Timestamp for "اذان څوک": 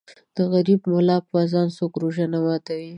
1.45-1.91